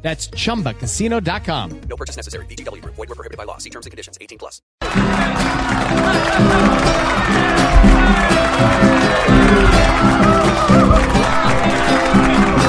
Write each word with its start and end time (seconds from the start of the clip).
That's 0.00 0.30
chumbacasino.com. 0.30 1.80
No 1.88 1.96
purchase 1.96 2.16
necessary. 2.16 2.46
VGW 2.46 2.80
Group. 2.80 2.94
Void 2.96 3.08
were 3.10 3.14
prohibited 3.14 3.36
by 3.36 3.44
law. 3.44 3.58
See 3.58 3.70
terms 3.70 3.84
and 3.84 3.90
conditions. 3.90 4.16
18 4.20 4.38
plus. 4.38 4.62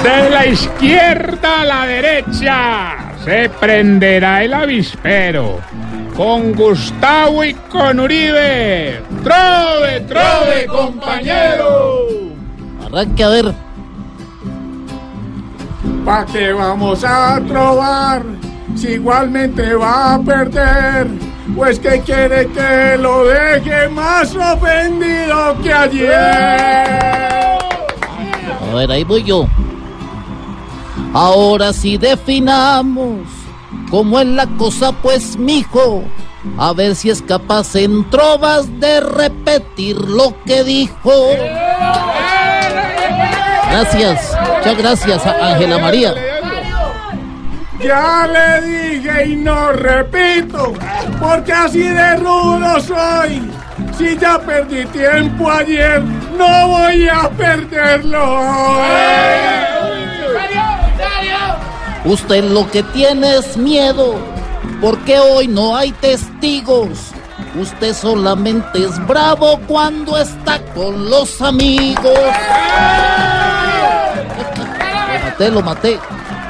De 0.03 0.29
la 0.29 0.45
izquierda 0.47 1.61
a 1.61 1.65
la 1.65 1.85
derecha 1.85 3.15
se 3.25 3.49
prenderá 3.49 4.43
el 4.43 4.53
avispero. 4.53 5.59
Con 6.15 6.53
Gustavo 6.53 7.43
y 7.43 7.53
con 7.53 7.99
Uribe. 7.99 9.01
¡Trove, 9.23 10.01
trove, 10.07 10.65
compañero! 10.67 12.07
Arranque 12.85 13.23
a 13.23 13.29
ver. 13.29 13.68
¿Pa' 16.05 16.25
qué 16.25 16.51
vamos 16.53 17.03
a 17.03 17.39
trobar? 17.47 18.23
Si 18.75 18.89
igualmente 18.89 19.73
va 19.75 20.15
a 20.15 20.19
perder. 20.19 21.07
Pues 21.55 21.79
que 21.79 22.01
quiere 22.01 22.47
que 22.47 22.97
lo 22.99 23.25
deje 23.25 23.89
más 23.89 24.35
ofendido 24.35 25.57
que 25.63 25.73
ayer. 25.73 27.59
A 28.69 28.75
ver, 28.75 28.91
ahí 28.91 29.03
voy 29.03 29.23
yo. 29.23 29.47
Ahora 31.13 31.73
sí 31.73 31.97
definamos 31.97 33.21
cómo 33.89 34.19
es 34.19 34.27
la 34.27 34.45
cosa, 34.57 34.91
pues, 34.91 35.37
mijo. 35.37 36.03
A 36.57 36.71
ver 36.73 36.95
si 36.95 37.09
es 37.09 37.21
capaz 37.21 37.75
en 37.75 38.07
trovas 38.09 38.79
de 38.79 39.01
repetir 39.01 39.97
lo 39.97 40.35
que 40.45 40.63
dijo. 40.63 41.11
Gracias, 43.71 44.37
muchas 44.57 44.77
gracias 44.77 45.25
a 45.25 45.53
Ángela 45.53 45.77
María. 45.77 46.13
Ya 47.79 48.27
le 48.27 48.67
dije 48.67 49.25
y 49.27 49.35
no 49.37 49.71
repito, 49.71 50.73
porque 51.19 51.53
así 51.53 51.83
de 51.83 52.15
rudo 52.17 52.79
soy. 52.81 53.41
Si 53.97 54.17
ya 54.17 54.39
perdí 54.39 54.85
tiempo 54.87 55.49
ayer, 55.49 56.01
no 56.37 56.67
voy 56.67 57.07
a 57.07 57.29
perderlo 57.29 58.39
hoy. 58.39 59.59
Usted 62.05 62.43
lo 62.45 62.69
que 62.71 62.81
tiene 62.83 63.37
es 63.37 63.55
miedo, 63.55 64.15
porque 64.81 65.19
hoy 65.19 65.47
no 65.47 65.75
hay 65.75 65.91
testigos. 65.93 67.11
Usted 67.55 67.93
solamente 67.93 68.83
es 68.83 69.07
bravo 69.07 69.59
cuando 69.67 70.17
está 70.17 70.59
con 70.73 71.09
los 71.09 71.41
amigos. 71.41 72.19
Maté, 75.39 75.51
lo 75.51 75.61
maté. 75.61 75.99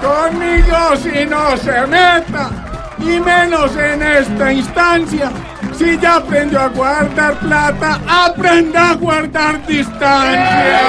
Conmigo 0.02 0.96
si 0.96 1.24
no 1.28 1.56
se 1.58 1.86
meta, 1.86 2.50
y 2.98 3.20
menos 3.20 3.76
en 3.76 4.02
esta 4.02 4.52
instancia. 4.52 5.32
Si 5.78 5.96
ya 6.00 6.16
aprendió 6.16 6.60
a 6.60 6.70
guardar 6.70 7.36
plata, 7.36 8.00
aprenda 8.08 8.90
a 8.90 8.94
guardar 8.96 9.64
distancia. 9.68 10.80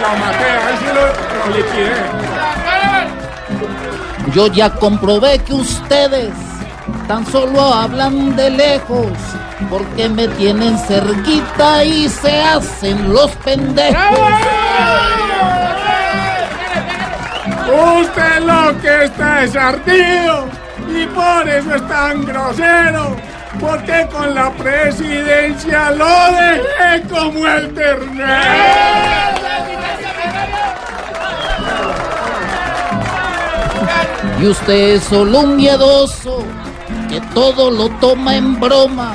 Lo 0.00 0.08
maté, 0.18 0.50
ahí 0.50 0.76
sí 0.80 0.86
lo, 0.92 1.04
lo 1.38 1.56
liquidé. 1.56 1.94
Yo 4.34 4.48
ya 4.48 4.68
comprobé 4.70 5.38
que 5.38 5.54
ustedes 5.54 6.34
tan 7.06 7.24
solo 7.30 7.72
hablan 7.72 8.34
de 8.34 8.50
lejos, 8.50 9.12
porque 9.70 10.08
me 10.08 10.26
tienen 10.26 10.76
cerquita 10.76 11.84
y 11.84 12.08
se 12.08 12.42
hacen 12.42 13.12
los 13.12 13.30
pendejos. 13.36 14.02
Usted 17.66 18.40
lo 18.40 18.80
que 18.80 19.04
está 19.04 19.44
es 19.44 19.56
ardido 19.56 20.46
y 20.88 21.06
por 21.06 21.48
eso 21.48 21.74
es 21.74 21.88
tan 21.88 22.24
grosero. 22.24 23.16
Porque 23.60 24.06
con 24.12 24.34
la 24.34 24.50
presidencia 24.50 25.90
lo 25.92 26.32
dejé 26.32 27.02
como 27.08 27.46
el 27.46 27.72
ternero. 27.72 28.24
Y 34.40 34.46
usted 34.46 34.94
es 34.96 35.04
solo 35.04 35.40
un 35.40 35.56
miedoso 35.56 36.44
que 37.08 37.20
todo 37.32 37.70
lo 37.70 37.88
toma 38.00 38.36
en 38.36 38.58
broma. 38.58 39.14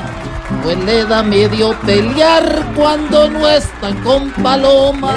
Pues 0.64 0.78
le 0.80 1.06
da 1.06 1.22
medio 1.22 1.78
pelear 1.82 2.44
cuando 2.76 3.30
no 3.30 3.48
está 3.48 3.94
con 4.04 4.32
paloma. 4.32 5.14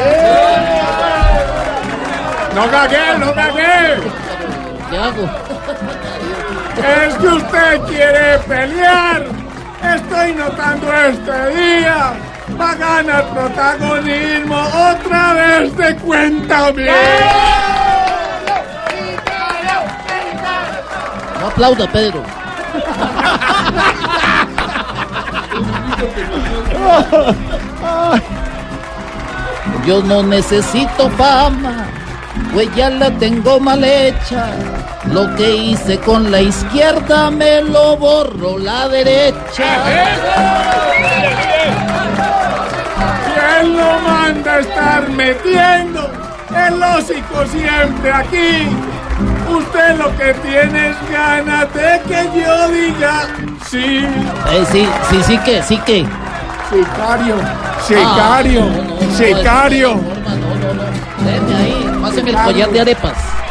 No 2.55 2.71
cagué, 2.71 3.19
no 3.19 3.35
cagué. 3.35 3.97
¿Qué 4.91 4.99
hago? 4.99 5.25
Es 6.77 7.15
que 7.15 7.27
usted 7.27 7.81
quiere 7.89 8.39
pelear. 8.41 9.25
Estoy 9.83 10.35
notando 10.35 10.93
este 10.93 11.51
día. 11.57 12.13
Va 12.61 12.71
a 12.71 12.75
ganar 12.75 13.25
protagonismo 13.31 14.57
otra 14.57 15.33
vez 15.33 15.77
de 15.77 15.97
cuenta 15.97 16.71
bien. 16.73 16.95
No 21.41 21.47
aplauda, 21.47 21.87
Pedro. 21.91 22.23
Yo 29.87 30.03
no 30.03 30.23
necesito 30.23 31.11
fama, 31.11 31.87
pues 32.53 32.69
ya 32.75 32.91
la 32.91 33.11
tengo 33.11 33.59
mal 33.61 33.83
hecha. 33.85 34.51
Lo 35.07 35.35
que 35.35 35.55
hice 35.55 35.99
con 35.99 36.31
la 36.31 36.41
izquierda 36.41 37.31
me 37.31 37.63
lo 37.63 37.97
borro 37.97 38.59
la 38.59 38.89
derecha. 38.89 39.65
¿Quién 43.35 43.77
lo 43.77 43.99
manda 44.01 44.55
a 44.55 44.61
estar 44.61 45.09
metiendo 45.11 46.11
el 46.57 46.83
hocico 46.83 47.45
siempre 47.51 48.13
aquí? 48.13 48.69
Usted 49.49 49.97
lo 49.97 50.17
que 50.17 50.35
tiene 50.35 50.91
es 50.91 50.97
ganas 51.11 51.73
de 51.75 52.01
que 52.09 52.41
yo 52.41 52.69
diga 52.69 53.27
sí. 53.69 54.05
Eh, 54.51 54.65
sí, 54.71 54.89
sí, 55.11 55.23
sí 55.27 55.39
que, 55.39 55.63
sí 55.63 55.77
que. 55.79 56.07
Sicario, 56.71 57.37
sicario, 57.87 58.63
Ah, 58.65 58.77
no, 58.77 58.83
no, 58.83 59.07
no, 59.07 59.17
sicario. 59.17 60.01
Déjeme 61.25 61.55
ahí, 61.57 61.99
páseme 62.01 62.31
el 62.31 62.37
collar 62.37 62.71
de 62.71 62.81
arepas. 62.81 63.42